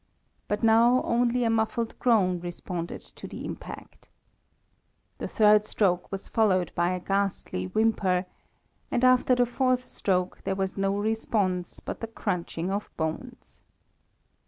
But 0.47 0.63
now 0.63 1.03
only 1.03 1.43
a 1.43 1.51
muffled 1.51 1.99
groan 1.99 2.39
responded 2.39 3.01
to 3.01 3.27
the 3.27 3.45
impact. 3.45 4.09
The 5.19 5.27
third 5.27 5.63
stroke 5.63 6.11
was 6.11 6.27
followed 6.27 6.71
by 6.73 6.93
a 6.95 6.99
ghastly 6.99 7.65
whimper, 7.67 8.25
and 8.89 9.03
after 9.05 9.35
the 9.35 9.45
fourth 9.45 9.85
stroke 9.85 10.41
there 10.43 10.55
was 10.55 10.75
no 10.75 10.97
response 10.97 11.79
but 11.79 11.99
the 11.99 12.07
crunching 12.07 12.71
of 12.71 12.89
bones. 12.97 13.61